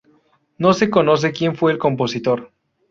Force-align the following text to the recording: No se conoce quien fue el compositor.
No 0.57 0.73
se 0.73 0.89
conoce 0.89 1.31
quien 1.31 1.55
fue 1.55 1.71
el 1.73 1.77
compositor. 1.77 2.51